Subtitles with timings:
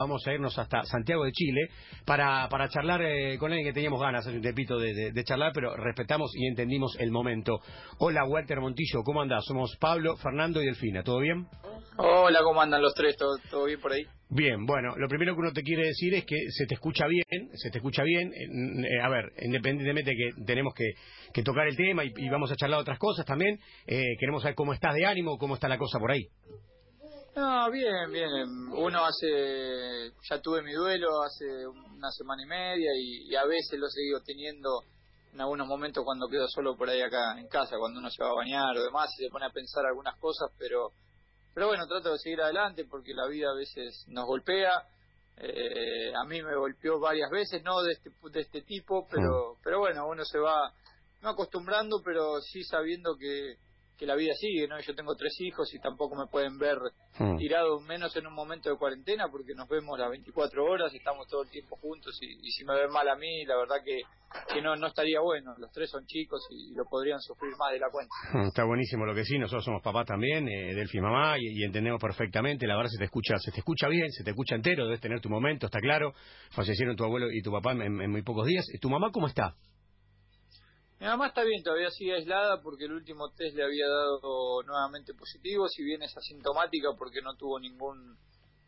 [0.00, 1.70] Vamos a irnos hasta Santiago de Chile
[2.06, 5.24] para, para charlar eh, con alguien que teníamos ganas hace un tempito de, de- de
[5.24, 7.58] charlar, pero respetamos y entendimos el momento.
[7.98, 9.44] Hola, Walter Montillo, ¿cómo andás?
[9.44, 11.48] Somos Pablo, Fernando y Delfina, ¿todo bien?
[11.96, 13.16] Hola, ¿cómo andan los tres?
[13.16, 14.04] ¿Todo, todo bien por ahí?
[14.30, 17.48] Bien, bueno, lo primero que uno te quiere decir es que se te escucha bien,
[17.54, 18.28] se te escucha bien.
[18.28, 20.92] eh, eh, a ver, independientemente de que tenemos que,
[21.34, 23.58] que tocar el tema y, y vamos a charlar otras cosas también,
[23.88, 26.22] eh, queremos saber cómo estás de ánimo, cómo está la cosa por ahí.
[27.38, 28.48] No, bien, bien.
[28.72, 33.78] Uno hace, ya tuve mi duelo hace una semana y media y, y a veces
[33.78, 34.82] lo he seguido teniendo
[35.32, 38.30] en algunos momentos cuando quedo solo por ahí acá en casa, cuando uno se va
[38.30, 40.90] a bañar o demás, y se pone a pensar algunas cosas, pero
[41.54, 44.72] pero bueno, trato de seguir adelante porque la vida a veces nos golpea.
[45.36, 49.78] Eh, a mí me golpeó varias veces, no de este, de este tipo, pero, pero
[49.78, 50.72] bueno, uno se va
[51.22, 53.58] no acostumbrando, pero sí sabiendo que,
[53.98, 54.80] que la vida sigue, ¿no?
[54.80, 56.78] Yo tengo tres hijos y tampoco me pueden ver
[57.18, 57.36] Mm.
[57.36, 61.42] tirado menos en un momento de cuarentena porque nos vemos las 24 horas, estamos todo
[61.42, 64.02] el tiempo juntos y, y si me ven mal a mí, la verdad que,
[64.54, 65.52] que no, no estaría bueno.
[65.58, 68.14] Los tres son chicos y, lo podrían sufrir más de la cuenta.
[68.46, 72.00] Está buenísimo lo que sí, nosotros somos papás también, eh, Delphi mamá, y, y entendemos
[72.00, 75.00] perfectamente, la verdad se te escucha, se te escucha bien, se te escucha entero, debes
[75.00, 76.12] tener tu momento, está claro.
[76.52, 78.64] Fallecieron tu abuelo y tu papá en, en muy pocos días.
[78.80, 79.54] ¿Tu mamá cómo está?
[81.00, 85.14] Mi mamá está bien, todavía sigue aislada porque el último test le había dado nuevamente
[85.14, 88.16] positivo, si bien es asintomática porque no tuvo ningún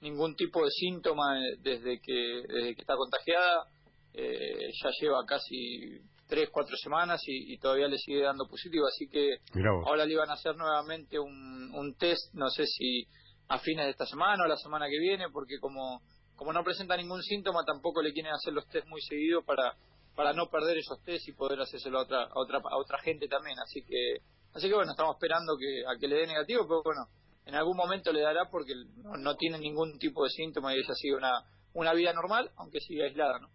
[0.01, 3.67] ningún tipo de síntoma desde que desde que está contagiada,
[4.15, 9.09] eh, ya lleva casi tres, cuatro semanas y, y todavía le sigue dando positivo, así
[9.09, 9.39] que
[9.85, 13.07] ahora le iban a hacer nuevamente un, un test, no sé si
[13.49, 16.01] a fines de esta semana o la semana que viene, porque como
[16.37, 19.75] como no presenta ningún síntoma, tampoco le quieren hacer los test muy seguido para
[20.21, 23.27] para no perder esos test y poder hacérselo a otra a otra a otra gente
[23.27, 24.19] también así que
[24.53, 27.07] así que bueno estamos esperando que a que le dé negativo pero bueno
[27.47, 30.93] en algún momento le dará porque no, no tiene ningún tipo de síntoma y ella
[30.93, 33.49] sigue una una vida normal aunque sigue aislada no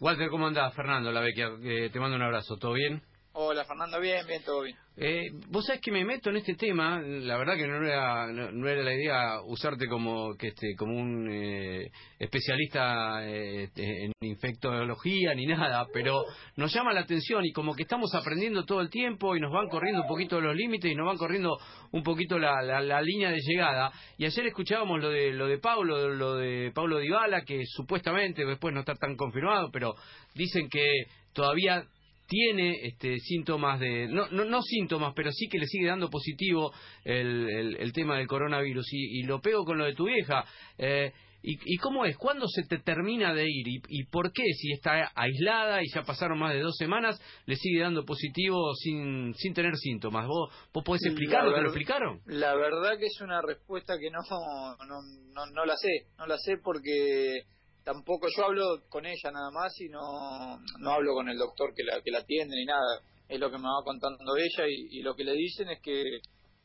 [0.00, 0.72] Walter, ¿cómo andás?
[0.74, 3.02] Fernando, la Vecchia, eh, te mando un abrazo, ¿todo bien?
[3.40, 4.00] Hola Fernando.
[4.00, 4.76] Bien bien todo bien.
[4.96, 8.50] Eh, vos sabés que me meto en este tema, la verdad que no era, no,
[8.50, 11.88] no era la idea usarte como que este, como un eh,
[12.18, 16.24] especialista eh, en infectología ni nada, pero
[16.56, 19.68] nos llama la atención y como que estamos aprendiendo todo el tiempo y nos van
[19.68, 21.56] corriendo un poquito los límites y nos van corriendo
[21.92, 23.92] un poquito la, la, la línea de llegada.
[24.16, 28.74] Y ayer escuchábamos lo de lo de Paulo, lo de Paulo Dybala, que supuestamente después
[28.74, 29.94] no está tan confirmado, pero
[30.34, 31.84] dicen que todavía
[32.28, 36.72] tiene este, síntomas de no, no no síntomas pero sí que le sigue dando positivo
[37.02, 38.86] el, el, el tema del coronavirus.
[38.92, 40.44] Y, y lo pego con lo de tu vieja.
[40.76, 44.42] Eh, y, y cómo es cuándo se te termina de ir y, y por qué
[44.54, 49.34] si está aislada y ya pasaron más de dos semanas le sigue dando positivo sin
[49.34, 50.26] sin tener síntomas.
[50.26, 54.18] Vos vos podés explicarlo te lo explicaron La verdad que es una respuesta que no,
[54.28, 55.00] no,
[55.32, 57.44] no, no la sé, no la sé porque
[57.88, 61.82] tampoco yo hablo con ella nada más y no, no hablo con el doctor que
[61.84, 65.02] la, que la atiende ni nada, es lo que me va contando ella y, y
[65.02, 66.02] lo que le dicen es que,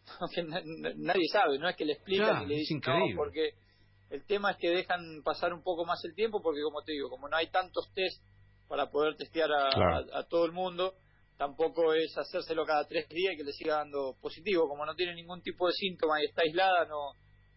[0.36, 3.12] que na- na- nadie sabe, no es que le explican y le dicen increíble.
[3.12, 3.52] no, porque
[4.10, 7.10] el tema es que dejan pasar un poco más el tiempo porque como te digo,
[7.10, 8.22] como no hay tantos test
[8.68, 10.06] para poder testear a, Claro.
[10.14, 10.94] a- a todo el mundo,
[11.38, 14.68] tampoco es hacérselo cada tres días y que le siga dando positivo.
[14.68, 17.14] Como no tiene ningún tipo de síntoma y está aislada, no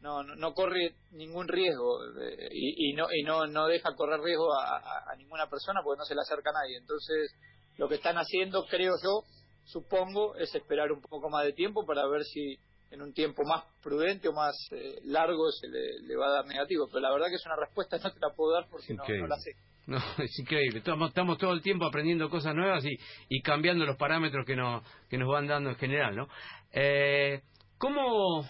[0.07, 4.21] no, no, no corre ningún riesgo eh, y, y no y no, no deja correr
[4.21, 6.77] riesgo a, a- a ninguna persona porque no se le acerca a nadie.
[6.79, 7.35] Entonces,
[7.77, 9.23] lo que están haciendo, creo yo,
[9.65, 12.57] supongo, es esperar un poco más de tiempo para ver si
[12.93, 16.47] en un tiempo más prudente o más eh, largo se le, le va a dar
[16.47, 16.87] negativo.
[16.87, 19.27] Pero la verdad que es una respuesta no te la puedo dar porque no, no
[19.27, 19.51] la sé.
[19.89, 20.79] No, es increíble.
[20.79, 22.97] Estamos, estamos todo el tiempo aprendiendo cosas nuevas y,
[23.29, 26.29] y cambiando los parámetros que nos, que nos van dando en general, ¿no?
[26.73, 27.43] Eh,
[27.79, 28.47] ¿Cómo,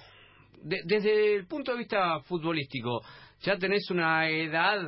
[0.63, 3.01] de- desde el punto de vista futbolístico,
[3.43, 4.79] ya tenés una edad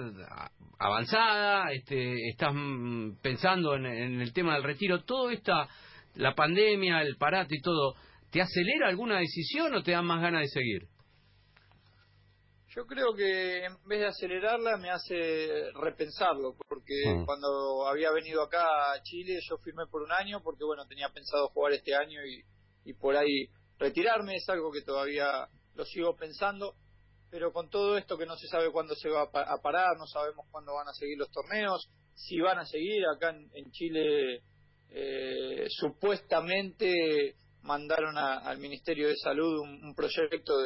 [0.79, 5.69] avanzada, este, estás mm, pensando en, en el tema del retiro, todo esta,
[6.15, 7.95] la pandemia, el parate y todo,
[8.31, 10.83] ¿te acelera alguna decisión o te da más ganas de seguir?
[12.77, 18.63] Yo creo que en vez de acelerarla me hace repensarlo, porque cuando había venido acá
[18.93, 22.45] a Chile yo firmé por un año porque bueno tenía pensado jugar este año y,
[22.91, 23.49] y por ahí
[23.79, 25.49] retirarme, es algo que todavía
[25.79, 26.75] lo sigo pensando,
[27.31, 29.97] pero con todo esto que no se sabe cuándo se va a pa- a parar,
[29.97, 34.43] no sabemos cuándo van a seguir los torneos, si van a seguir acá en, Chile
[34.91, 40.59] eh, supuestamente mandaron a- al Ministerio de Salud un, un proyecto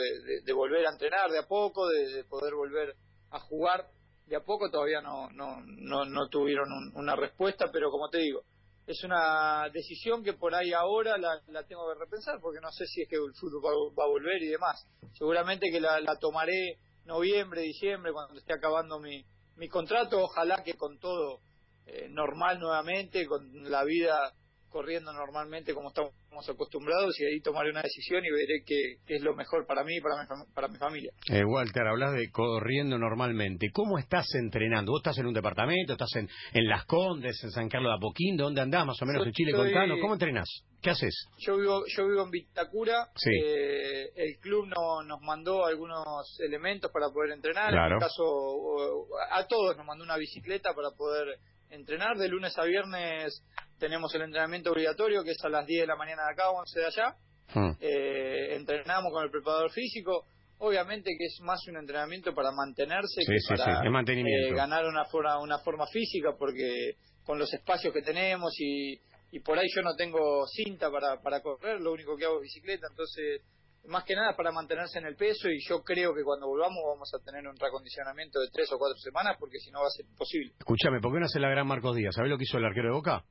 [0.45, 2.95] de volver a entrenar de a poco, de, de poder volver
[3.31, 3.89] a jugar
[4.27, 8.19] de a poco, todavía no, no, no, no tuvieron un- una respuesta, pero como te
[8.19, 8.45] digo,
[8.87, 12.87] es una decisión que por ahí ahora la, la tengo que repensar, porque no sé
[12.87, 14.87] si es que el fútbol va, va a volver y demás.
[15.15, 19.25] Seguramente que la, la tomaré noviembre, diciembre, cuando esté acabando mi,
[19.57, 21.41] mi contrato, ojalá que con todo
[21.87, 24.33] eh, normal nuevamente, con la vida
[24.73, 26.13] corriendo normalmente como estamos
[26.49, 30.01] acostumbrados y ahí tomaré una decisión y veré qué, es lo mejor para mí y
[30.01, 31.13] para mi, para mi familia.
[31.31, 33.71] Eh, Walter, hablas de corriendo normalmente.
[33.73, 34.93] ¿Cómo estás entrenando?
[34.93, 35.93] ¿Vos estás en un departamento?
[35.93, 38.45] ¿Estás en, en Las Condes, en San Carlos de Apoquindo?
[38.45, 39.53] ¿Dónde andás más o menos en Chile?
[39.53, 40.49] Contanos, ¿cómo entrenás?
[40.83, 41.29] ¿Qué haces?
[41.39, 43.09] Yo vivo, yo vivo en Vitacura.
[43.25, 47.73] Eh, el club no, nos mandó algunos elementos para poder entrenar.
[47.73, 51.39] En mi caso, a todos nos mandó una bicicleta para poder
[51.71, 52.17] entrenar.
[52.17, 53.45] De lunes a viernes
[53.83, 56.79] tenemos el entrenamiento obligatorio, que es a las 10 de la mañana de acá, 11
[56.79, 57.17] de allá.
[57.53, 57.73] Hmm.
[57.81, 60.25] Eh, entrenamos con el preparador físico.
[60.59, 65.59] Obviamente que es más un entrenamiento para mantenerse que para eh, ganar una forma, una
[65.59, 66.95] forma física, porque
[67.25, 68.95] con los espacios que tenemos y,
[69.33, 72.43] y por ahí yo no tengo cinta para, para correr, lo único que hago es
[72.43, 73.43] bicicleta, entonces
[73.89, 77.11] más que nada para mantenerse en el peso y yo creo que cuando volvamos vamos
[77.13, 80.07] a tener un recondicionamiento de tres o cuatro semanas porque si no va a ser
[80.07, 80.53] imposible.
[80.57, 82.15] Escúchame, ¿por qué no hace la gran Marcos Díaz?
[82.15, 83.25] ¿Sabés lo que hizo el arquero de Boca?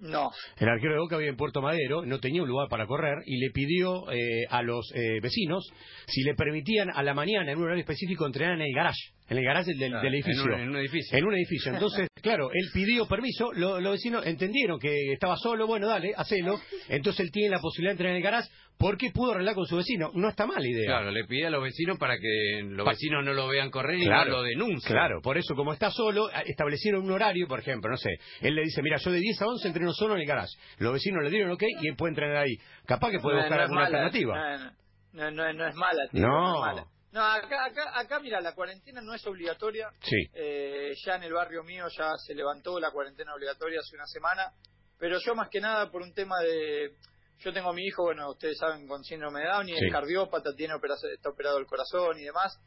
[0.00, 0.30] No.
[0.58, 3.38] El arquero de Boca vive en Puerto Madero, no tenía un lugar para correr y
[3.38, 5.72] le pidió eh, a los eh, vecinos
[6.06, 9.38] si le permitían a la mañana en un horario específico entrenar en el garage, en
[9.38, 10.52] el garage del, edificio.
[10.54, 11.18] En un, edificio.
[11.18, 11.72] En un edificio.
[11.72, 16.60] Entonces, claro, él pidió permiso, los vecinos entendieron que estaba solo, bueno, dale, hacelo.
[16.88, 19.76] Entonces él tiene la posibilidad de entrenar en el garage porque pudo arreglar con su
[19.76, 20.10] vecino.
[20.14, 20.86] No está mal idea.
[20.86, 24.04] Claro, le pide a los vecinos para que los vecinos no lo vean correr y
[24.04, 24.92] no lo denuncien.
[24.92, 28.10] Claro, por eso, como está solo, establecieron un horario, por ejemplo, no sé,
[28.40, 30.52] él le dice, mira, yo de 10 a 11 entreno solo en el garage.
[30.78, 32.56] Los vecinos le dieron ok y él puede entrenar ahí.
[32.84, 34.72] Capaz que puede buscar alguna alternativa.
[35.12, 36.02] No, no, no, es mala.
[36.12, 36.74] no.
[36.74, 39.90] No, acá, acá, acá, mira, la cuarentena no es obligatoria.
[40.02, 40.16] Sí.
[40.32, 44.52] Eh, ya en el barrio mío ya se levantó la cuarentena obligatoria hace una semana.
[44.98, 46.96] Pero yo más que nada por un tema de
[47.38, 50.54] yo tengo a mi hijo, bueno, ustedes saben, con síndrome de Down y el cardiópata,
[50.54, 50.74] tiene
[51.12, 52.58] está operado el corazón y demás.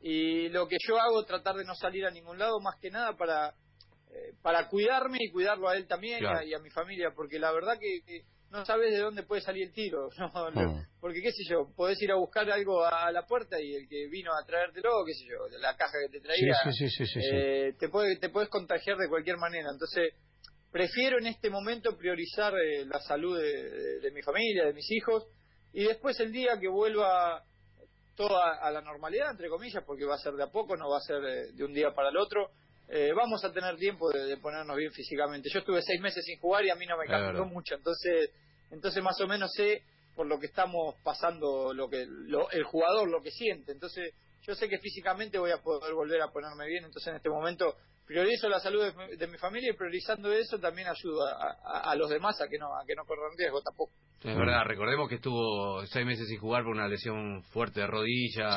[0.00, 2.90] Y lo que yo hago es tratar de no salir a ningún lado, más que
[2.90, 3.50] nada para,
[4.10, 7.78] eh, para cuidarme y cuidarlo a él también y, a, mi familia, porque la verdad
[7.78, 10.08] que, no sabes de dónde puede salir el tiro.
[10.52, 10.84] Mm.
[11.00, 14.06] Porque, qué sé yo, podés ir a buscar algo a la puerta y el que
[14.08, 16.54] vino a traértelo, qué sé yo, la caja que te traía,
[17.16, 19.70] eh, te, puede, te puedes contagiar de cualquier manera.
[19.72, 20.14] Entonces,
[20.70, 25.26] prefiero en este momento priorizar eh, la salud de, mi familia, de mis hijos,
[25.72, 27.42] y después el día que vuelva
[28.14, 30.98] todo a, la normalidad, entre comillas, porque va a ser de a poco, no va
[30.98, 32.50] a ser eh, de un día para el otro,
[32.94, 35.48] eh, vamos a tener tiempo de, ponernos bien físicamente.
[35.50, 38.30] Yo estuve seis meses sin jugar y a mí no me cambió mucho, entonces,
[38.70, 39.82] entonces más o menos sé
[40.14, 43.72] por lo que estamos pasando, lo que el jugador, lo que siente.
[43.72, 44.12] Entonces,
[44.42, 47.76] yo sé que físicamente voy a poder volver a ponerme bien, entonces en este momento
[48.04, 48.84] priorizo la salud
[49.16, 52.84] de, mi familia y priorizando eso también ayudo a, los demás a que no a
[52.84, 53.92] que no corran riesgo tampoco.
[54.22, 58.54] Es verdad, recordemos que estuvo seis meses sin jugar por una lesión fuerte de rodilla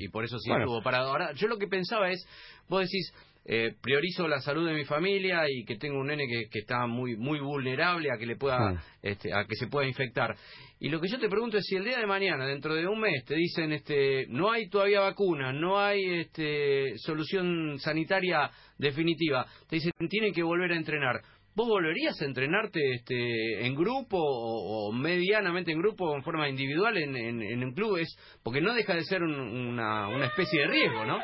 [0.00, 1.10] y, por eso sí estuvo parado.
[1.10, 2.26] Ahora, yo lo que pensaba es,
[2.68, 3.12] vos decís,
[3.50, 6.86] eh, priorizo la salud de mi familia y que tengo un nene que, que está
[6.86, 10.36] muy muy vulnerable a que le pueda este, a que se pueda infectar
[10.78, 13.00] y lo que yo te pregunto es si el día de mañana dentro de un
[13.00, 19.76] mes te dicen este no hay todavía vacuna no hay este solución sanitaria definitiva te
[19.76, 21.22] dicen tienen que volver a entrenar
[21.54, 26.96] ¿Vos volverías a entrenarte este, en grupo o, medianamente en grupo o en forma individual
[26.96, 28.16] en, en, en clubes?
[28.44, 31.18] Porque no deja de ser una, una especie de riesgo, ¿no?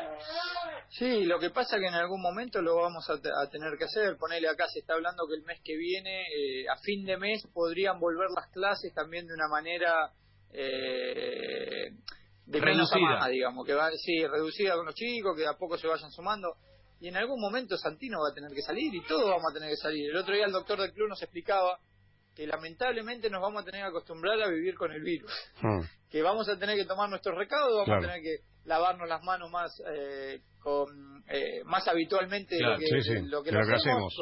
[0.97, 4.15] Sí, lo que pasa es que en algún momento lo vamos a, tener que hacer.
[4.17, 7.45] Ponele acá, se está hablando que el mes que viene, eh, a fin de mes,
[7.53, 10.13] podrían volver las clases también de una manera
[10.53, 11.89] eh,
[12.45, 16.11] de reducida, digamos, que va, sí, reducida con los chicos, que a poco se vayan
[16.11, 16.55] sumando.
[17.01, 19.69] Y en algún momento Santino va a tener que salir y todos vamos a tener
[19.71, 20.11] que salir.
[20.11, 21.77] El otro día el doctor del club nos explicaba
[22.33, 25.31] que lamentablemente nos vamos a tener que acostumbrar a vivir con el virus.
[25.61, 25.81] Hmm.
[26.09, 29.51] Que vamos a tener que tomar nuestros recaudos, vamos a tener que lavarnos las manos
[29.51, 34.15] más eh, con eh, más habitualmente lo que, lo que, hacemos,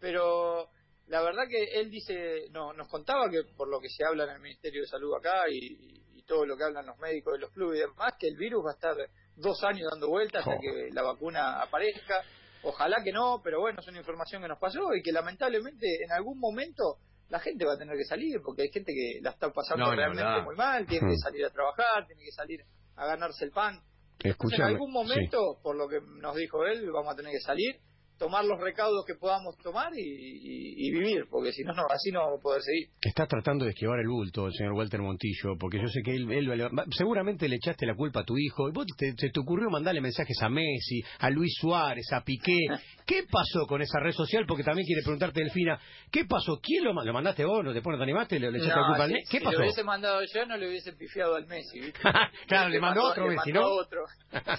[0.00, 0.68] pero
[1.06, 4.30] la verdad que él dice no nos contaba que por lo que se habla en
[4.30, 7.78] el Ministerio de Salud acá y, todo lo que hablan los médicos de los clubes
[7.78, 8.94] y demás que el virus va a estar
[9.34, 12.22] dos años dando vueltas hasta que la vacuna aparezca.
[12.64, 16.12] Ojalá que no pero bueno es una información que nos pasó y que lamentablemente en
[16.12, 16.98] algún momento
[17.30, 20.42] la gente va a tener que salir porque hay gente que la está pasando realmente
[20.42, 22.60] muy mal tiene que salir a trabajar tiene que salir
[22.96, 23.80] a ganarse el pan.
[24.20, 27.80] En algún momento, por lo que nos dijo él, vamos a tener que salir
[28.18, 32.40] tomar los recaudos que podamos tomar y, vivir, porque si no, no, así no vamos
[32.40, 32.88] a poder seguir.
[33.00, 36.70] Está tratando de esquivar el bulto el señor Walter Montillo, porque yo sé que él,
[36.90, 40.36] seguramente le echaste la culpa a tu hijo, y vos te, te, ocurrió mandarle mensajes
[40.42, 42.58] a Messi, a Luis Suárez, a Piqué.
[43.06, 44.44] ¿Qué pasó con esa red social?
[44.46, 45.78] Porque también quiere preguntarte, Delfina,
[46.10, 46.58] ¿qué pasó?
[46.62, 47.64] ¿Quién lo, lo mandaste vos?
[47.64, 48.38] ¿No te, pones, te animaste?
[48.38, 49.50] ¿Le, echaste la culpa a si, ¿Qué pasó?
[49.50, 52.00] Si lo hubiese mandado yo, no le hubiese pifiado al Messi, ¿viste?
[52.46, 53.66] claro, le mandó, otro Messi, ¿no?
[53.66, 54.04] otro.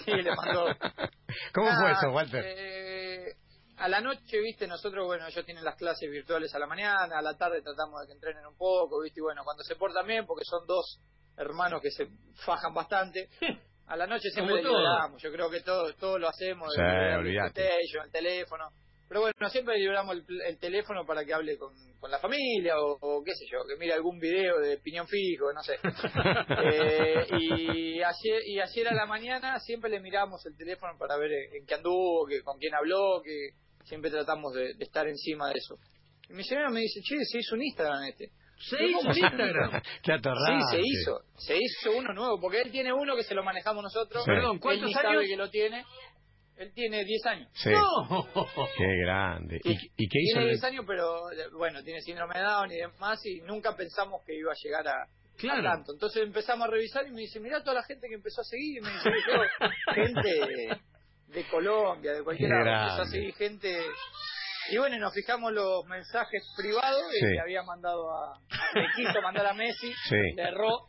[0.06, 0.66] Sí, le mandó
[1.54, 2.44] ¿Cómo fue eso, Walter?
[2.46, 2.89] Eh,
[3.80, 7.22] a la noche, viste, nosotros, bueno, ellos tienen las clases virtuales a la mañana, a
[7.22, 10.26] la tarde tratamos de que entrenen un poco, viste, y bueno, cuando se portan bien,
[10.26, 11.00] porque son dos
[11.38, 12.08] hermanos que se
[12.46, 13.30] fajan bastante,
[13.88, 17.28] a la noche siempre les liberamos, yo creo que todos todo lo hacemos, sí, el,
[17.28, 18.70] el teléfono,
[19.10, 23.34] pero bueno, siempre liberamos el, teléfono para que hable con, con la familia o, qué
[23.34, 25.80] sé yo, que mire algún video de piñón fijo, no sé.
[26.74, 31.32] eh, y, ayer, y ayer a la mañana siempre le miramos el teléfono para ver
[31.32, 33.50] en, qué anduvo, que, con quién habló, que
[33.90, 35.76] siempre tratamos de, estar encima de eso.
[36.30, 38.30] Y mi señora me dice, che, se hizo un Instagram este.
[38.58, 39.82] ¿Se hizo un Instagram?
[40.04, 41.22] sí, se hizo.
[41.38, 44.24] Se hizo uno nuevo, porque él tiene uno que se lo manejamos nosotros.
[44.26, 45.84] Perdón, ¿cuántos él sabe que lo tiene.
[46.58, 47.50] Él tiene 10 años.
[47.54, 47.70] Sí.
[47.70, 48.28] No.
[48.78, 49.62] Qué grande.
[49.64, 50.40] ¿Y, ¿Y, qué hizo?
[50.40, 51.22] Tiene 10 años, pero
[51.58, 55.08] bueno, tiene síndrome de Down y demás, y nunca pensamos que iba a llegar a,
[55.38, 55.64] claro.
[55.64, 55.94] tanto.
[55.94, 58.80] Entonces empezamos a revisar y me dice, mira toda la gente que empezó a seguir.
[58.80, 59.10] Y me dice,
[59.96, 60.82] gente
[61.34, 62.84] de Colombia, de cualquier lado.
[62.84, 63.78] Empezó a seguir gente.
[64.72, 68.40] Y bueno, nos fijamos los mensajes privados que le había mandado a,
[68.76, 69.92] le quiso mandar a Messi,
[70.36, 70.88] le erró,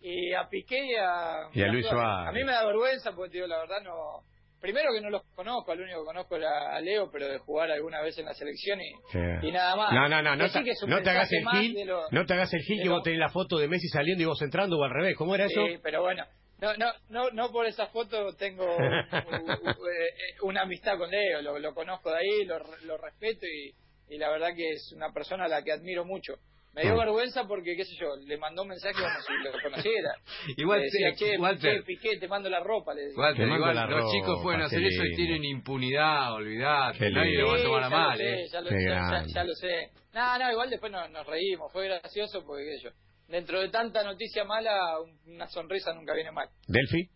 [0.00, 2.28] y a Piqué y a, y a Luis Suárez.
[2.28, 4.24] A mí me da vergüenza porque, digo, la verdad no
[4.62, 7.70] primero que no los conozco, al único que conozco era a Leo, pero de jugar
[7.70, 9.92] alguna vez en la selección y, y nada más.
[9.92, 11.76] No, no, no, no, te, no te hagas el gil,
[12.12, 14.40] no te hagas el gil que vos tenés la foto de Messi saliendo y vos
[14.40, 15.66] entrando o al revés, ¿cómo era eso?
[15.66, 16.24] Sí, pero bueno,
[16.62, 18.64] no, no, no, no por esa foto tengo
[20.42, 23.74] una amistad con Leo, lo, lo conozco de ahí, lo, lo respeto y,
[24.14, 26.34] y la verdad que es una persona a la que admiro mucho.
[26.72, 26.98] Me dio mm.
[26.98, 30.14] vergüenza porque, qué sé yo, le mandó un mensaje como si lo conociera.
[30.56, 32.94] igual, le decía, che, che, Piqué, te mando la ropa.
[32.94, 33.32] Le decía.
[33.44, 37.82] igual, los chicos pueden hacer eso y tienen impunidad, olvidate, nadie lo va a tomar
[37.82, 38.20] a mal.
[38.20, 38.46] ¿eh?
[38.50, 39.90] ya, lo sé, ya, lo sé.
[40.14, 42.90] No, no, igual después nos, nos reímos, fue gracioso porque, qué sé yo,
[43.32, 46.48] dentro de tanta noticia mala, una sonrisa nunca viene mal.
[46.68, 47.08] Delfi.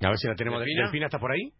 [0.00, 0.60] A ver si la tenemos.
[0.60, 1.52] ¿Delfina, ¿Delfina está por ahí?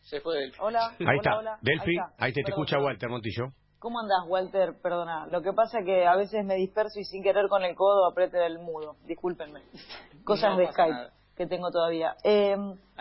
[0.00, 0.58] Se fue Delphi.
[0.62, 0.96] Hola.
[1.06, 1.58] Ahí está.
[1.60, 3.52] Delphi, ahí, te, te escucha Walter Montillo.
[3.78, 4.80] ¿Cómo andás, Walter?
[4.82, 5.26] Perdona.
[5.26, 8.10] Lo que pasa es que a veces me disperso y sin querer con el codo
[8.10, 8.96] apriete el mudo.
[9.04, 9.60] Discúlpenme.
[10.24, 12.16] Cosas de Skype que tengo todavía.
[12.24, 12.56] Eh,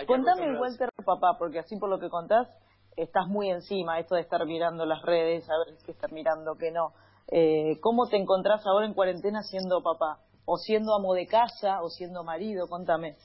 [0.06, 2.48] contame, Walter, papá, porque así por lo que contás,
[2.98, 6.72] estás muy encima, esto de estar mirando las redes, a ver si estar mirando, que
[6.72, 6.94] no.
[7.30, 10.20] Eh, ¿Cómo te encontrás ahora en cuarentena siendo papá?
[10.46, 12.68] ¿O siendo amo de casa o siendo marido?
[12.68, 13.16] Contame.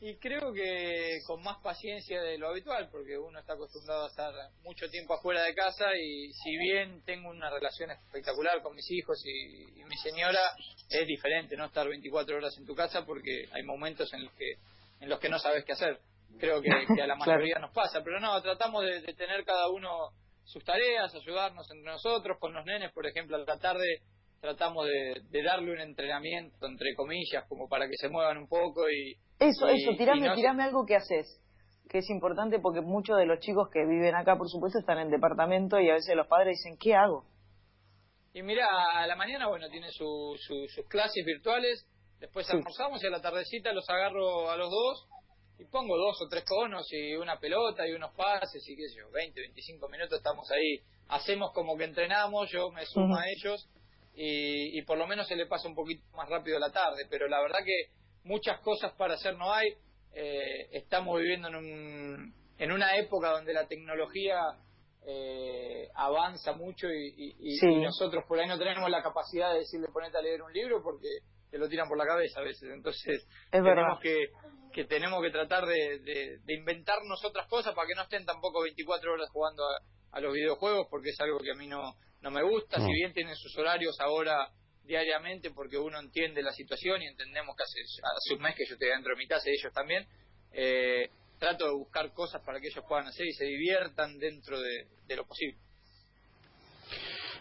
[0.00, 4.32] Y creo que con más paciencia de lo habitual, porque uno está acostumbrado a estar
[4.62, 9.22] mucho tiempo afuera de casa y si bien tengo una relación espectacular con mis hijos
[9.24, 10.40] y, mi señora,
[10.90, 14.54] es diferente no estar 24 horas en tu casa porque hay momentos en los que
[15.00, 16.00] en los que no sabes qué hacer.
[16.38, 20.10] Creo que, a la mayoría nos pasa, pero no, tratamos de, tener cada uno
[20.44, 24.02] sus tareas, ayudarnos entre nosotros, con los nenes, por ejemplo, a la tarde
[24.40, 28.88] tratamos de, de darle un entrenamiento, entre comillas, como para que se muevan un poco
[28.88, 31.40] y, eso, eso, tirame, tirame algo que haces,
[31.88, 35.10] que es importante porque muchos de los chicos que viven acá, por supuesto, están en
[35.10, 37.24] departamento y a veces los padres dicen, ¿qué hago?
[38.32, 40.40] Y mira, a la mañana, bueno, tiene sus
[40.88, 41.86] clases virtuales,
[42.18, 45.08] después almorzamos y a la tardecita los agarro a los dos
[45.58, 48.96] y pongo dos o tres conos y una pelota y unos pases y qué sé
[48.98, 50.80] yo, 20, 25 minutos estamos ahí.
[51.08, 53.68] Hacemos como que entrenamos, yo me sumo a ellos
[54.14, 57.28] y, y por lo menos se le pasa un poquito más rápido la tarde, pero
[57.28, 57.90] la verdad que
[58.24, 59.68] muchas cosas para hacer no hay.
[60.12, 64.40] Eh, estamos viviendo en, un, en una época donde la tecnología
[65.06, 67.34] eh, avanza mucho y,
[67.82, 71.08] nosotros por ahí no tenemos la capacidad de decirle ponete a leer un libro porque
[71.50, 72.68] te lo tiran por la cabeza a veces.
[72.70, 74.28] Entonces tenemos que,
[74.78, 79.12] que tenemos que tratar de, de, inventarnos otras cosas para que no estén tampoco 24
[79.12, 79.64] horas jugando
[80.12, 82.76] a, los videojuegos porque es algo que a mí no, no me gusta.
[82.78, 84.52] Si bien tienen sus horarios ahora
[84.84, 88.74] diariamente porque uno entiende la situación y entendemos que hace, hace un mes que yo
[88.74, 90.06] estoy dentro de mi casa y ellos también.
[90.52, 95.16] Eh, trato de buscar cosas para que ellos puedan hacer y se diviertan dentro de
[95.16, 95.58] lo posible.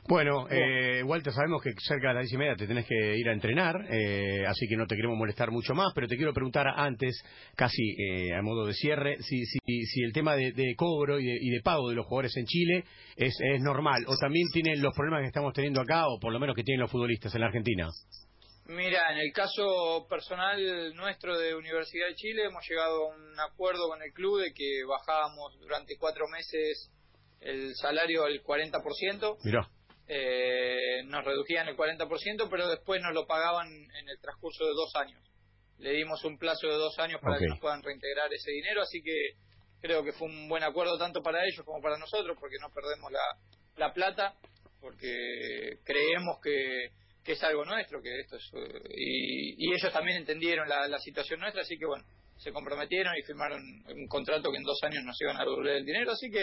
[0.07, 3.27] Bueno, eh, Walter, sabemos que cerca de las diez y media te tenés que ir
[3.27, 6.65] a entrenar, eh, así que no te queremos molestar mucho más, pero te quiero preguntar
[6.77, 7.21] antes,
[7.57, 11.61] casi eh, a modo de cierre, si, si, si el tema de, cobro y de,
[11.61, 12.85] pago de los jugadores en Chile
[13.17, 16.39] es, es normal, o también tienen los problemas que estamos teniendo acá, o por lo
[16.39, 17.89] menos que tienen los futbolistas en la Argentina.
[18.67, 23.89] Mira, en el caso personal nuestro de Universidad de Chile hemos llegado a un acuerdo
[23.89, 26.91] con el club de que bajábamos durante cuatro meses
[27.41, 29.37] el salario al 40%.
[29.43, 29.69] Mira.
[30.07, 34.95] Eh, nos reducían el 40%, pero después nos lo pagaban en el transcurso de dos
[34.95, 35.21] años.
[35.79, 39.01] Le dimos un plazo de dos años para que nos puedan reintegrar ese dinero, así
[39.03, 39.33] que
[39.81, 43.11] creo que fue un buen acuerdo tanto para ellos como para nosotros, porque no perdemos
[43.11, 43.19] la,
[43.75, 44.33] la plata,
[44.79, 46.89] porque creemos que
[47.27, 51.61] que es algo nuestro, que esto es, eh, y, ellos también entendieron la, situación nuestra,
[51.61, 52.05] así que bueno,
[52.37, 55.85] se comprometieron y firmaron un contrato que en dos años nos iban a devolver el
[55.85, 56.41] dinero, así que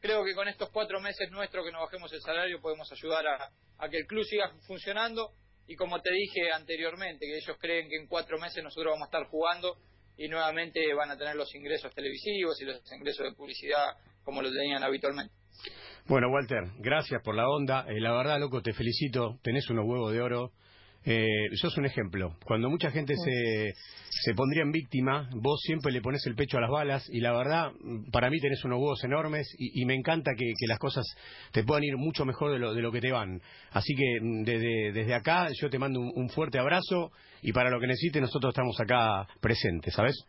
[0.00, 3.88] creo que con estos cuatro meses nuestros que nos bajemos el salario podemos ayudar a,
[3.88, 5.32] que el club siga funcionando
[5.66, 9.10] y como te dije anteriormente, que ellos creen que en cuatro meses nosotros vamos a
[9.16, 9.76] estar jugando
[10.16, 14.50] y nuevamente van a tener los ingresos televisivos y los ingresos de publicidad como lo
[14.50, 15.34] tenían habitualmente.
[16.06, 17.86] Bueno, Walter, gracias por la onda.
[17.88, 19.38] Eh, la verdad, loco, te felicito.
[19.42, 20.52] Tenés unos huevos de oro.
[21.04, 22.36] Eh, sos un ejemplo.
[22.44, 23.74] Cuando mucha gente se,
[24.08, 27.32] se pondría en víctima, vos siempre le pones el pecho a las balas y la
[27.32, 27.72] verdad,
[28.10, 31.04] para mí tenés unos huevos enormes y, me encanta que, las cosas
[31.52, 33.42] te puedan ir mucho mejor de lo, de lo que te van.
[33.72, 37.70] Así que mm, desde, desde acá yo te mando un, un fuerte abrazo y para
[37.70, 40.24] lo que necesites nosotros estamos acá presentes, ¿sabes?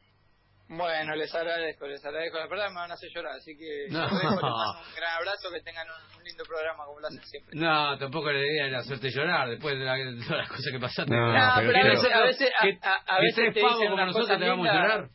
[0.68, 2.40] Bueno, les agradezco, les agradezco.
[2.40, 4.02] La verdad me van a hacer llorar, así que no.
[4.02, 7.60] les mando un gran abrazo, que tengan un, lindo programa como lo hacen siempre.
[7.60, 11.12] No, tampoco le idea hacerte llorar después de, todas las cosas que pasaste.
[11.12, 12.52] No, pero, a veces, a veces,
[13.06, 15.10] a, veces te dicen como nosotros te vamos a llorar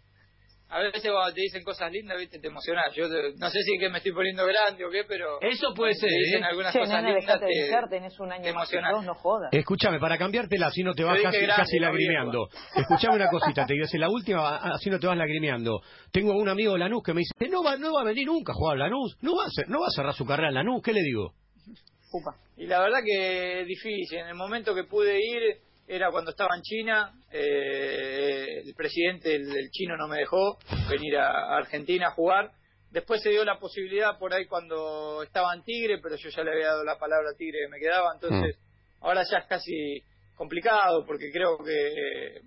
[0.71, 2.95] a veces cuando te dicen cosas lindas, viste, te emocionás.
[2.95, 5.41] Yo no sé si es que me estoy poniendo grande o qué, pero...
[5.41, 6.47] Eso puede ser, te dicen ¿eh?
[6.47, 8.71] algunas cosas lindas, te, tenés un año más
[9.05, 9.53] no jodas.
[9.53, 12.49] Escúchame, para cambiártela, así no te vas casi, casi lagrimeando.
[12.77, 15.81] Escuchame una cosita, te digo, la última, así no te vas lagrimeando.
[16.13, 18.53] Tengo un amigo de Lanús que me dice, no va, no va a venir nunca
[18.53, 20.83] a jugar a Lanús, no va a, no va a cerrar su carrera en Lanús,
[20.83, 21.35] ¿qué le digo?
[22.57, 25.59] Y la verdad que es difícil, en el momento que pude ir
[25.91, 30.57] era cuando estaba en China, eh, el presidente del chino no me dejó
[30.89, 32.53] venir a Argentina a jugar.
[32.93, 36.53] Después se dio la posibilidad por ahí cuando estaba en Tigre, pero yo ya le
[36.53, 39.05] había dado la palabra a Tigre que me quedaba, entonces mm.
[39.05, 40.05] ahora ya es casi
[40.37, 42.41] complicado porque creo que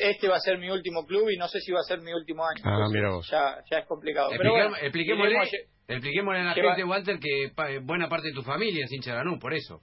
[0.00, 2.12] este va a ser mi último club y no sé si va a ser mi
[2.12, 2.62] último año.
[2.64, 2.86] Ah,
[3.30, 4.30] ya, ya es complicado.
[5.88, 7.50] expliquémosle, a la gente, Walter, que
[7.80, 9.80] buena parte de tu familia es hincha de por eso.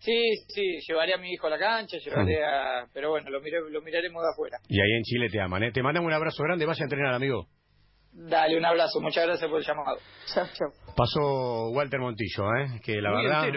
[0.00, 2.86] Sí, sí, llevaré a mi hijo a la cancha, llevaré a...
[2.92, 4.58] Pero bueno, lo, lo miraremos de afuera.
[4.68, 5.72] Y ahí en Chile te aman, ¿eh?
[5.72, 7.48] Te mandamos un abrazo grande, vaya a entrenar, amigo.
[8.12, 9.98] Dale, un abrazo, muchas gracias por el llamado.
[10.96, 12.80] Pasó Walter Montillo, ¿eh?
[12.82, 13.48] Que la verdad...